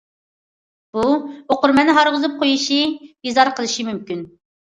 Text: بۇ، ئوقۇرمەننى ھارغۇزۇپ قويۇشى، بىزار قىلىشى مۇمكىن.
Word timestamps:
بۇ، 0.97 1.03
ئوقۇرمەننى 1.55 1.95
ھارغۇزۇپ 1.97 2.39
قويۇشى، 2.39 2.79
بىزار 3.27 3.53
قىلىشى 3.61 3.87
مۇمكىن. 3.91 4.25